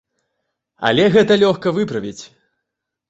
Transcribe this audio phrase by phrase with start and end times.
[0.89, 2.21] Але гэта лёгка выправіць.